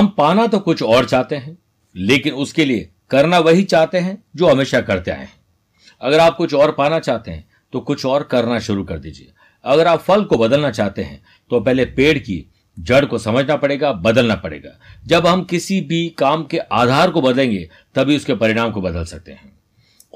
[0.00, 1.56] हम पाना तो कुछ और चाहते हैं,
[1.94, 5.32] लेकिन उसके लिए करना वही चाहते हैं जो हमेशा करते आए हैं।
[6.02, 9.32] अगर आप कुछ और पाना चाहते हैं तो कुछ और करना शुरू कर दीजिए।
[9.64, 12.44] अगर आप फल को बदलना चाहते हैं तो पहले पेड़ की
[12.76, 14.70] जड़ को समझना पड़ेगा, बदलना पड़ेगा।
[15.06, 19.32] जब हम किसी भी काम के आधार को बदलेंगे, तभी उसके परिणाम को बदल सकते
[19.32, 19.52] हैं।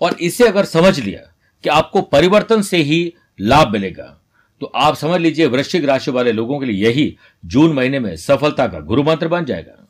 [0.03, 1.21] और इसे अगर समझ लिया
[1.65, 4.21] कि आपको परिवर्तन से ही लाभ मिलेगा
[4.61, 8.67] तो आप समझ लीजिए, वृश्चिक राशि वाले लोगों के लिए यही जून महीने में सफलता
[8.67, 9.81] का गुरु मंत्र बन जाएगा।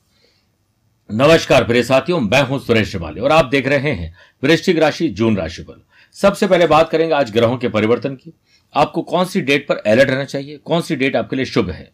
[1.10, 5.36] नमस्कार प्रिय साथियों, मैं हूँ सुरेश श्रीमाली और आप देख रहे हैं वृश्चिक राशि, जून
[5.36, 5.84] राशि पर।
[6.16, 8.32] सबसे पहले बात करेंगे आज ग्रहों के परिवर्तन की।
[8.74, 10.56] आपको कौन सी डेट पर अलर्ट रहना चाहिए?
[10.56, 11.90] कौन सी डेट आपके लिए शुभ है?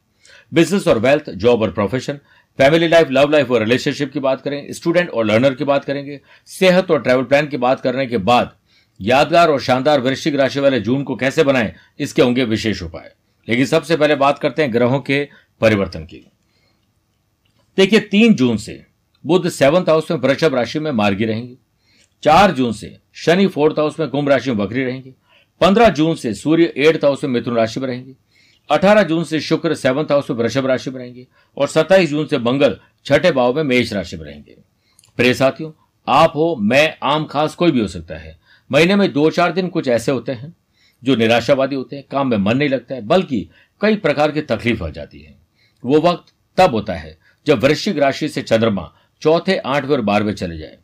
[0.55, 2.19] बिज़नेस और वेल्थ, जॉब और profession,
[2.59, 6.21] family life, love life और रिलेशनशिप की बात करेंगे स्टूडेंट और लर्नर की बात करेंगे,
[6.47, 8.55] सेहत और ट्रैवल प्लान की बात करने के बाद
[9.01, 13.15] यादगार और शानदार वृश्चिक राशि वाले जून को कैसे बनाएँ, इसके होंगे विशेष उपाय।
[13.49, 15.29] लेकिन सबसे पहले बात करते हैं ग्रहों के
[15.61, 16.27] परिवर्तन की।
[17.77, 18.85] देखिए, तीन जून से
[19.27, 21.55] बुद्ध सेवंथ हाउस में वृषभ राशि में मार्गी रहेंगे।
[22.23, 25.15] चार जून से शनि फोर्थ हाउस में कुंभ राशि में बकरी रहेंगे।
[25.61, 28.15] पंद्रह जून से सूर्य एट्थ हाउस में मिथुन राशि में रहेंगे।
[28.71, 32.39] अठारह जून से शुक्र सेवंथ हाउस में वृषभ राशि में रहेंगे और सत्ताईस जून से
[32.39, 34.57] मंगल छठे भाव में मेष राशि में रहेंगे।
[35.17, 35.73] प्रिय साथियों,
[36.09, 38.40] आप हो, मैं, आम, खास कोई भी हो सकता है।
[38.71, 40.55] महीने में दो चार दिन कुछ ऐसे होते हैं
[41.03, 43.49] जो निराशावादी होते हैं, काम में मन नहीं लगता है, बल्कि
[43.81, 45.35] कई प्रकार की तकलीफ़ हो जाती है।
[45.85, 48.91] वो वक्त तब होता है जब वृश्चिक राशि से चंद्रमा
[49.23, 50.77] चौथे, आठवें और बारहवें चले जाए।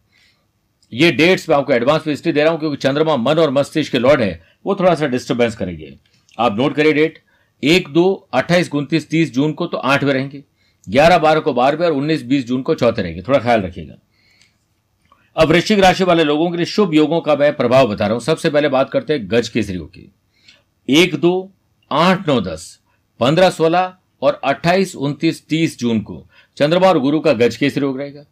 [0.93, 3.93] ये डेट्स मैं आपको एडवांस में इसलिए दे रहा हूँ, क्योंकि चंद्रमा मन और मस्तिष्क
[3.93, 5.97] के लॉर्ड है, वो थोड़ा सा डिस्टर्बेंस करेंगे।
[6.39, 7.19] आप नोट करिए डेट
[7.63, 10.43] एक, दो, अट्ठाईस, उनतीस, तीस जून को तो आठवें रहेंगे,
[10.87, 13.95] ग्यारह, बारह को बारहवें और उन्नीस, बीस जून को चौथे रहेंगे। थोड़ा ख्याल रखिएगा।
[15.37, 18.21] अब वृश्चिक राशि वाले लोगों के लिए शुभ योगों का मैं प्रभाव बता रहा हूँ।
[18.21, 20.13] सबसे पहले बात करते हैं गज केसरियों की।
[20.89, 21.53] एक, दो,
[21.93, 22.81] आठ, नौ, दस,
[23.21, 26.27] पंद्रह, सोलह और अट्ठाईस, उनतीस, तीस जून को।
[26.57, 28.25] चंद्रमा और गुरु का गज केसरी योग रहेगा।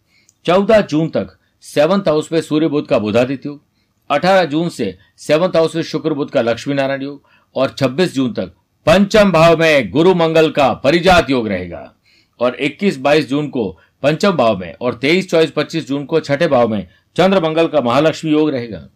[0.47, 3.63] चौदह जून तक सेवंथ हाउस में सूर्य बुद्ध का बुधादित्य योग
[4.11, 7.23] अठारह जून से सेवंथ हाउस में शुक्र बुद्ध का लक्ष्मी नारायण योग
[7.57, 8.53] और छब्बीस जून तक
[8.87, 11.95] पंचम भाव में गुरु मंगल का परिजात योग रहेगा।
[12.41, 16.69] और 21-22 जून को पंचम भाव में और 23, 24, 25 जून को छठे भाव
[16.69, 18.89] में चंद्र मंगल का महालक्ष्मी योग रहेगा।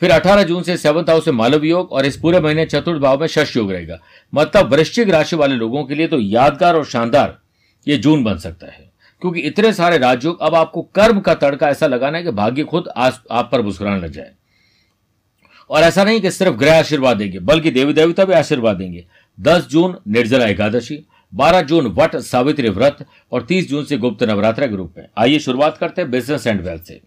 [0.00, 3.20] फिर 18 जून से सेवंथ हाउस में मालव योग और इस पूरे महीने चतुर्थ भाव
[3.20, 3.98] में शश योग रहेगा।
[4.34, 7.38] मतलब वृश्चिक राशि वाले लोगों के लिए तो यादगार और शानदार
[7.86, 11.86] ये जून बन सकता है। क्योंकि इतने सारे राजयोग अब आपको कर्म का तड़का ऐसा
[11.86, 14.32] लगाना है कि भाग्य खुद आप पर मुस्कुराने लग जाए।
[15.70, 19.06] और ऐसा नहीं कि सिर्फ़ ग्रह आशीर्वाद देंगे बल्कि देवी देवता भी आशीर्वाद देंगे।
[19.38, 24.66] 10 जून निर्जला एकादशी 12 जून वट सावित्री व्रत और 30 जून से गुप्त नवरात्र
[24.68, 27.00] के रूप में। आइए शुरुआत करते हैं बिज़नेस एंड वेल्थ से।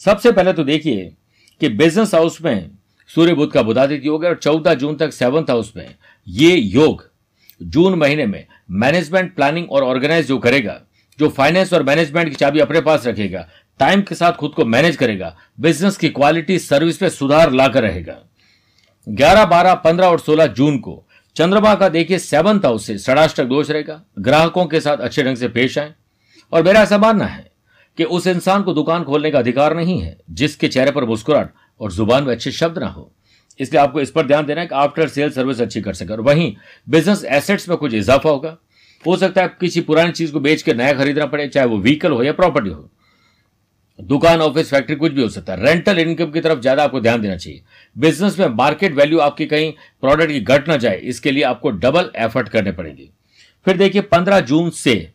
[0.00, 1.12] सबसे पहले तो देखिए
[1.60, 2.70] कि बिज़नेस हाउस में
[3.10, 5.86] सूर्य बुद्ध का बुधादित योग है और चौदह जून तक सेवंथ हाउस में
[6.26, 7.04] ये योग
[7.60, 10.80] जून महीने में मैनेजमेंट प्लानिंग और ऑर्गेनाइज जो करेगा,
[11.18, 13.48] जो फाइनेंस और मैनेजमेंट की चाबी अपने पास रखेगा
[13.80, 18.18] टाइम के साथ खुद को मैनेज करेगा बिज़नेस की क्वालिटी सर्विस में सुधार लाकर रहेगा।
[19.08, 23.70] 11, 12, 15 और 16 जून को चंद्रमा का देखिए सेवंथ हाउस से षडाष्टक दोष
[23.70, 25.94] रहेगा। ग्राहकों के साथ अच्छे ढंग से पेश आए।
[26.52, 27.50] और मेरा ऐसा मानना है
[27.96, 31.92] कि उस इंसान को दुकान खोलने का अधिकार नहीं है जिसके चेहरे पर मुस्कुराहट और
[31.92, 33.12] ज़ुबान में अच्छे शब्द ना हो।
[33.58, 36.20] इसलिए आपको इस पर ध्यान देना है कि आफ्टर सेल सर्विस अच्छी कर सके। और
[36.20, 36.56] वहीं
[36.88, 38.56] बिज़नेस एसेट्स में कुछ इजाफा होगा।
[39.06, 42.12] हो सकता है किसी पुरानी चीज़ को बेच के नया खरीदना पड़े चाहे वो व्हीकल
[42.12, 42.90] हो या प्रॉपर्टी हो।
[43.98, 47.20] दुकान, ऑफ़िस, फैक्ट्री, कुछ भी हो सकता है। रेंटल इनकम की तरफ़ ज़्यादा आपको ध्यान
[47.20, 47.62] देना चाहिए।
[47.96, 49.72] बिज़नेस में मार्केट वैल्यू आपकी कहीं
[50.02, 53.08] प्रोडक्ट की घट ना जाए, इसके लिए आपको डबल एफर्ट करने पड़ेंगे।
[53.66, 55.08] फिर देखिए, पंद्रह जून से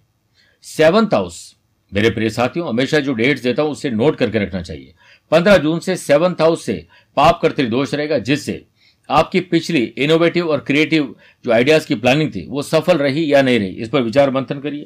[0.64, 1.56] सेवंथ हाउस
[1.92, 4.94] मेरे प्रिय साथियों, हमेशा जो डेट्स देता हूँ, उसे नोट करके रखना चाहिए।
[5.32, 6.86] पंद्रह जून से सेवंथ हाउस से
[7.18, 8.64] पाप दोष रहेगा, जिससे
[9.10, 11.14] आपकी पिछली इनोवेटिव और क्रिएटिव
[11.46, 14.60] जो आइडियाज़ की प्लानिंग थी, वो सफल रही या नहीं रही, इस पर विचार मंथन
[14.60, 14.86] करिए।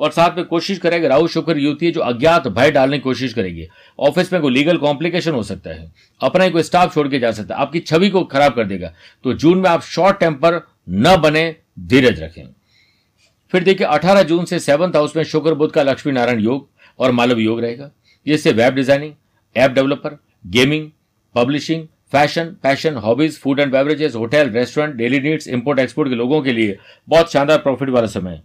[0.00, 3.32] और साथ में कोशिश करेगा राहु शुक्र युवती है जो अज्ञात भय डालने की कोशिश
[3.32, 3.66] करेगी।
[3.98, 7.32] ऑफ़िस में कोई लीगल कॉम्प्लिकेशन हो सकता है। अपना ही कोई स्टाफ छोड़ के जा
[7.32, 8.92] सकता है। आपकी छवि को खराब कर देगा।
[9.24, 12.46] तो जून में आप शॉर्ट टेम्पर न बने, धीरज रखें।
[13.52, 16.68] फिर देखिए 18 जून से सेवंथ हाउस में शुक्र बुद्ध का लक्ष्मी नारायण योग
[16.98, 17.90] और मालव योग रहेगा।
[18.26, 19.12] जिससे web designing,
[19.56, 20.90] app developer, gaming,
[21.34, 26.42] publishing, fashion, passion, hobbies, food and beverages, hotel, restaurant, daily needs, import, export के लोगों
[26.42, 26.78] के लिए
[27.08, 28.42] बहुत शानदार प्रॉफिट वाला समय है।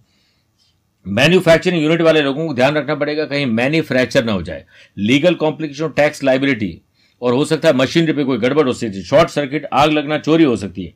[1.05, 4.65] मैन्युफैक्चरिंग यूनिट वाले लोगों को ध्यान रखना पड़ेगा, कहीं मैन्युफैक्चर ना हो जाए।
[4.97, 6.81] लीगल कॉम्प्लिकेशन टैक्स लाइबिलिटी
[7.21, 10.17] और हो सकता है मशीनरी पे कोई गड़बड़ हो सकती है शॉर्ट सर्किट आग लगना,
[10.17, 10.93] चोरी हो सकती है।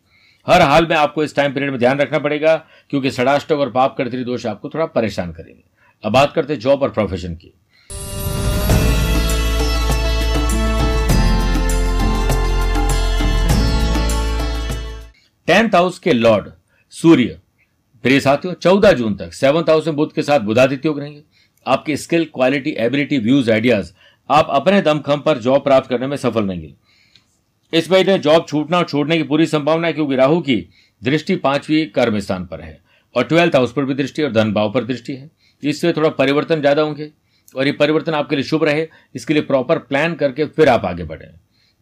[0.48, 2.56] हर हाल में आपको इस टाइम पीरियड में ध्यान रखना पड़ेगा,
[2.90, 5.64] क्योंकि सड़ाष्टक और पाप कर्तरी दोष आपको थोड़ा परेशान करेंगे।
[6.04, 7.54] अब बात करते हैं जॉब और प्रोफेशन की।
[15.48, 16.50] टेंथ हाउस के लॉर्ड
[16.94, 17.40] सूर्य
[18.04, 21.22] प्रिय साथियों, चौदह जून तक सेवंथ हाउस में बुद्ध के साथ बुधादित्य योग रहेंगे।
[21.66, 23.92] आपकी skill, quality, ability, views, ideas,
[24.30, 26.74] आप अपने दमखम पर जॉब प्राप्त करने में सफल रहेंगे।
[27.74, 30.56] इस महीने जॉब छूटना और छोड़ने की पूरी संभावना है क्योंकि राहु की
[31.02, 32.80] दृष्टि पांचवी कर्म स्थान पर है
[33.16, 35.30] और ट्वेल्थ हाउस पर भी दृष्टि और धन भाव पर दृष्टि है।
[35.64, 37.12] इससे थोड़ा परिवर्तन ज़्यादा होंगे
[37.56, 41.04] और ये परिवर्तन आपके लिए शुभ रहे, इसके लिए प्रॉपर प्लान करके फिर आप आगे
[41.04, 41.30] बढ़े।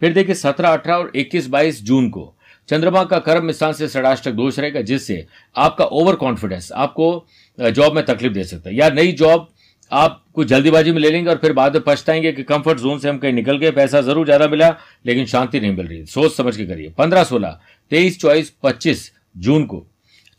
[0.01, 2.34] फिर देखिए, सत्रह, अठारह और इक्कीस, बाईस जून को
[2.69, 5.25] चंद्रमा का कर्म स्थान से षडाष्टक दोष रहेगा, जिससे
[5.55, 7.25] आपका ओवर कॉन्फिडेंस आपको
[7.57, 9.47] जॉब में तकलीफ़ दे सकता है। या नई जॉब
[9.91, 13.09] आप कुछ जल्दीबाजी में ले लेंगे और फिर बाद में पछताएँगे कि कंफर्ट जोन से
[13.09, 14.69] हम कहीं निकल गए, पैसा ज़रूर ज़्यादा मिला,
[15.05, 17.59] लेकिन शांति नहीं मिल रही। सोच समझ के करिए। पंद्रह सोलह,
[17.91, 19.85] तेईस, चौबीस, पच्चीस जून को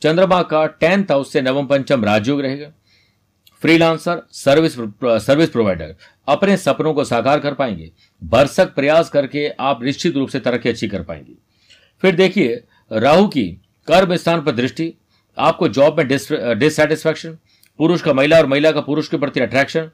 [0.02, 2.72] चंद्रमा का टेंथ हाउस से नवम पंचम राजयोग रहेगा।
[3.62, 4.74] फ्रीलांसर, सर्विस
[5.24, 5.94] सर्विस प्रोवाइडर,
[6.28, 7.90] अपने सपनों को साकार कर पाएँगे।
[8.22, 11.32] भरसक प्रयास करके आप निश्चित रूप से तरक्की अच्छी कर पाएँगे।
[12.02, 13.46] फिर देखिए, राहु की
[13.88, 14.92] कर्म स्थान पर दृष्टि,
[15.36, 17.38] आपको जॉब में डिससेटिस्फैक्शन
[17.78, 19.90] पुरुष का महिला और महिला का पुरुष के प्रति अट्रैक्शन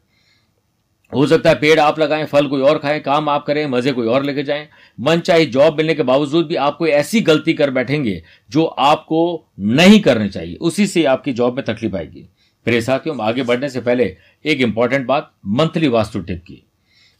[1.12, 4.06] हो सकता है पेड़ आप लगाएँ, फल कोई और खाएँ, काम आप करें, मज़े कोई
[4.06, 4.68] और लेके जाएँ,
[4.98, 9.48] मन चाहे जॉब मिलने के बावजूद भी आप कोई ऐसी गलती कर बैठेंगे जो आपको
[9.58, 12.28] नहीं करनी चाहिए। उसी से आपकी जॉब में तकलीफ़ आएगी।
[12.66, 14.04] फिर साथियों आगे बढ़ने से पहले
[14.44, 16.62] एक इंपॉर्टेंट बात मंथली वास्तु टिप की।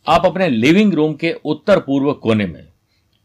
[0.06, 2.66] आप अपने लिविंग रूम के उत्तर पूर्व कोने में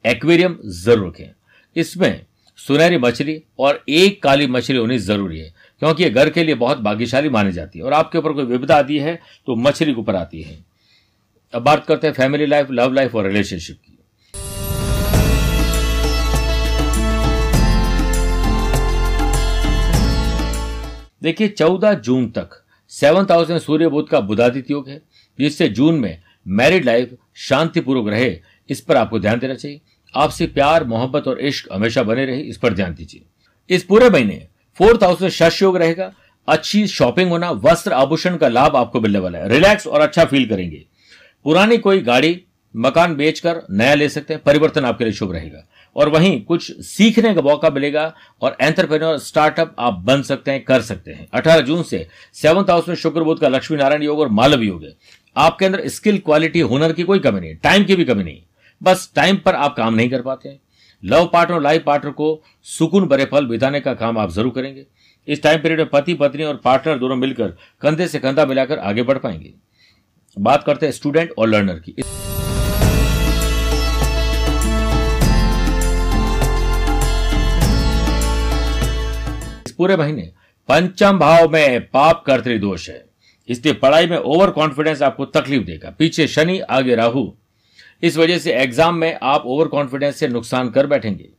[0.06, 1.30] एक्वेरियम ज़रूर रखें।
[1.76, 2.26] इसमें
[2.60, 6.80] सुनहरी मछली और एक काली मछली होनी ज़रूरी है, क्योंकि ये घर के लिए बहुत
[6.80, 10.16] भाग्यशाली मानी जाती है। और आपके ऊपर कोई विपदा आती है तो मछली के ऊपर
[10.16, 10.58] आती है।
[11.54, 13.94] अब बात करते हैं फैमिली लाइफ लव लाइफ और रिलेशनशिप की।
[21.22, 22.50] देखिए, चौदह जून तक
[22.92, 25.02] सेवंथ हाउस में सूर्य बुद्ध का बुधादित्य योग है।
[25.40, 28.40] जिससे जून में मैरिड लाइफ शांतिपूर्वक रहे,
[28.70, 29.82] इस पर आपको ध्यान देना चाहिए।
[30.16, 33.22] आपसे प्यार, मोहब्बत और इश्क हमेशा बने रहे, इस पर ध्यान दीजिए।
[33.70, 36.14] इस पूरे महीने फोर्थ हाउस में शश योग रहेगा।
[36.48, 40.50] अच्छी शॉपिंग होना, वस्त्र आभूषण का लाभ आपको मिलने वाला है। रिलैक्स और अच्छा फील
[40.50, 40.86] करेंगे।
[41.44, 42.44] पुरानी कोई गाड़ी,
[42.76, 47.34] मकान बेचकर नया ले सकते हैं, परिवर्तन आपके लिए शुभ रहेगा। और वहीं कुछ सीखने
[47.34, 51.84] का मौका मिलेगा और एंटरप्रेन्योर, स्टार्टअप आप बन सकते हैं, कर सकते हैं। 18 जून
[51.84, 54.94] से सेवंथ हाउस में शुक्र बुद्ध का लक्ष्मी नारायण योग और मालव योग है।
[55.38, 58.42] आपके अंदर स्किल, क्वालिटी, हुनर की कोई कमी नहीं, टाइम की भी कमी नहीं।
[58.82, 60.60] बस टाइम पर आप काम नहीं कर पाते हैं।
[61.04, 64.86] लव पार्टनर और लाइफ पार्टनर को सुकून भरे फल बिताने का काम आप ज़रूर करेंगे।
[65.28, 67.48] इस टाइम पीरियड में पति, पत्नी और पार्टनर दोनों मिलकर
[67.82, 69.54] कंधे से कंधा मिलाकर आगे बढ़ पाएँगे।
[70.38, 71.92] बात करते हैं स्टूडेंट और लर्नर की।
[79.62, 80.32] इस पूरे महीने
[80.70, 83.04] पंचम भाव में पाप कर्तृ दोष है।
[83.50, 87.32] इसलिए पढ़ाई में ओवर कॉन्फिडेंस आपको तकलीफ़ देगा। पीछे शनि, आगे राहु।
[88.04, 91.30] इस वजह से एग्ज़ाम में आप ओवर कॉन्फिडेंस से नुकसान कर बैठेंगे।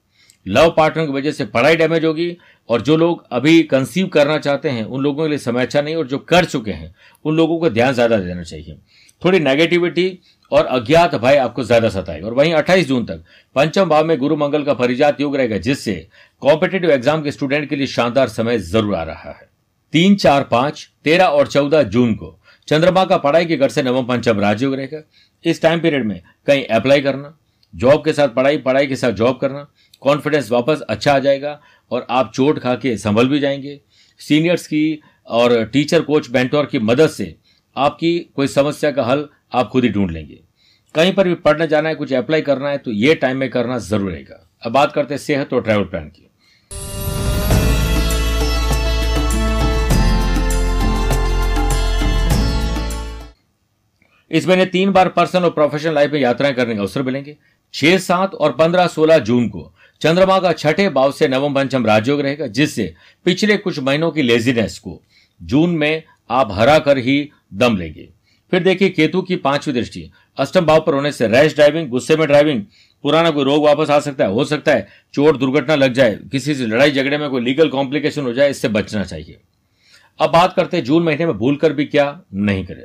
[0.46, 2.36] लव पार्टनर की वजह से पढ़ाई डैमेज होगी
[2.68, 5.94] और जो लोग अभी कंसीव करना चाहते हैं, उन लोगों के लिए समय अच्छा नहीं
[5.96, 6.94] और जो कर चुके हैं,
[7.24, 8.76] उन लोगों को ध्यान ज़्यादा देना चाहिए।
[9.22, 10.18] थोड़ी नेगेटिविटी
[10.52, 13.22] और अज्ञात भय आपको ज़्यादा सताएगा। और वहीं 28 जून तक
[13.56, 16.06] पंचम भाव में गुरु मंगल का परिजात योग रहेगा, जिससे
[16.42, 19.48] कॉम्पिटेटिव एग्ज़ाम के स्टूडेंट के लिए शानदार समय ज़रूर आ रहा है।
[19.92, 22.34] तीन, चार, पाँच, तेरह और चौदह जून को
[22.68, 24.98] चंद्रमा का पढ़ाई के घर से नवम, पंचम राजयोग रहेगा।
[25.44, 27.36] इस टाइम पीरियड में कहीं अप्लाई करना
[27.74, 29.66] जॉब के साथ पढ़ाई पढ़ाई के साथ जॉब करना
[30.02, 33.80] कॉन्फिडेंस वापस अच्छा आ जाएगा और आप चोट खा के संभल भी जाएँगे।
[34.20, 37.34] सीनियर्स की और टीचर कोच बेंटोर की मदद से
[37.76, 40.40] आपकी कोई समस्या का हल आप खुद ही ढूंढ लेंगे।
[40.94, 43.78] कहीं पर भी पढ़ने जाना है, कुछ अप्लाई करना है तो ये टाइम में करना
[43.78, 46.27] ज़रूर रहेगा। अब बात करते हैं सेहत और ट्रैवल प्लान की।
[54.30, 57.36] इस महीने तीन बार पर्सनल और प्रोफेशनल लाइफ में यात्राएँ करने का अवसर मिलेंगे।
[57.74, 62.20] छह, सात और पंद्रह, सोलह जून को चंद्रमा का छठे भाव से नवम पंचम राजयोग
[62.20, 62.94] रहेगा, जिससे
[63.26, 65.00] पिछले कुछ महीनों की लेजीनेस को
[65.40, 68.08] जून में आप हरा कर ही दम लेंगे।
[68.52, 72.26] फिर देखिए केतु की पांचवी दृष्टि। अष्टम भाव पर होने से रैश ड्राइविंग गुस्से में
[72.26, 72.62] ड्राइविंग
[73.04, 76.54] पुराना कोई रोग वापस आ सकता है, हो सकता है चोट दुर्घटना लग जाए, किसी
[76.54, 79.38] से लड़ाई झगड़े में कोई लीगल कॉम्प्लिकेशन हो जाए, इससे बचना चाहिए।
[80.20, 82.84] अब बात करते हैं जून महीने में भूल कर भी क्या नहीं करें।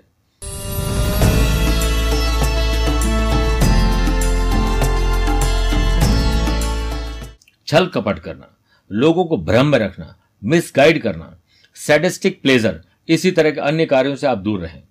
[7.67, 8.57] छल कपट करना,
[8.91, 11.37] लोगों को भ्रम में रखना मिसगाइड करना
[11.75, 14.81] सैडिस्टिक प्लेजर इसी तरह के अन्य कार्यों से आप दूर रहें।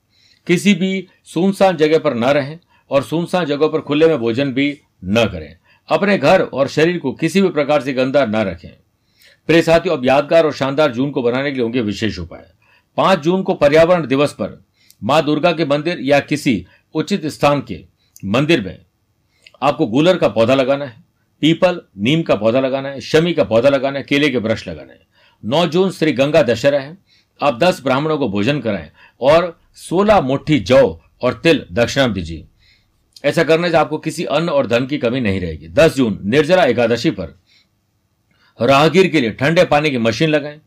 [0.46, 2.58] किसी भी सुनसान जगह पर न रहें
[2.90, 5.56] और सुनसान जगह पर खुले में भोजन भी न करें।
[5.88, 8.68] अपने घर और शरीर को किसी भी प्रकार से गंदा न रखें।
[9.46, 12.50] प्रिय साथियों, अब यादगार और शानदार जून को बनाने के लिए होंगे विशेष उपाय।
[12.96, 14.64] पाँच जून को पर्यावरण दिवस पर
[15.04, 17.84] माँ दुर्गा के मंदिर या किसी उचित स्थान के
[18.24, 18.78] मंदिर में
[19.62, 21.01] आपको गुलर का पौधा लगाना है।
[21.42, 24.92] पीपल, नीम का पौधा लगाना है, शमी का पौधा लगाना है, केले के वृक्ष लगाना
[24.92, 25.00] है।
[25.44, 26.98] नौ जून श्री गंगा दशहरा है।
[27.42, 32.44] आप दस ब्राह्मणों को भोजन कराएँ और सोलह मुट्ठी जौ और तिल दक्षिणा दीजिए।
[33.24, 36.64] ऐसा करने से आपको किसी अन्न और धन की कमी नहीं रहेगी। दस जून, निर्जला
[36.64, 37.38] एकादशी पर।
[38.62, 40.58] राहगीर के लिए ठंडे पानी की मशीन लगाएँ।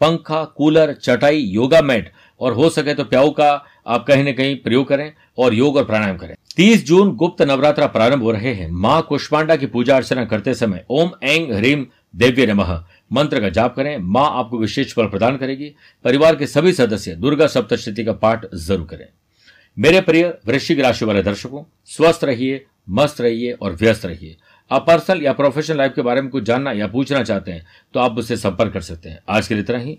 [0.00, 3.50] पंखा, कूलर, चटाई, योगा मैट और हो सके तो प्याऊ का
[3.86, 7.86] आप कहीं ना कहीं प्रयोग करें और योग और प्राणायाम करें। 30 जून गुप्त नवरात्रा
[7.86, 11.86] प्रारंभ हो रहे हैं। माँ कुष्मांडा की पूजा अर्चना करते समय ओम एंग ह्रीम
[12.16, 12.72] देव्य नमः।
[13.12, 15.74] मंत्र का जाप करें। माँ आपको विशेष फल प्रदान करेगी।
[16.04, 19.06] परिवार के सभी सदस्य दुर्गा सप्तशती का पाठ ज़रूर करें।
[19.76, 24.36] मेरे प्रिय वृश्चिक राशि वाले दर्शकों, स्वस्थ रहिए, मस्त रहिए और व्यस्त रहिए।
[24.70, 28.00] आप पर्सनल या प्रोफेशनल लाइफ के बारे में कुछ जानना या पूछना चाहते हैं तो
[28.00, 29.98] आप मुझसे संपर्क कर सकते हैं। आज के लिए इतना ही।